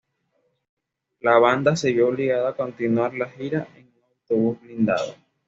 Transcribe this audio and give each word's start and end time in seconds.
La 1.19 1.37
banda 1.37 1.75
se 1.75 1.93
vio 1.93 2.07
obligada 2.07 2.49
a 2.49 2.55
continuar 2.55 3.13
la 3.13 3.27
gira 3.29 3.67
en 3.75 3.85
un 3.85 4.03
autobús 4.17 4.59
blindado. 4.61 5.13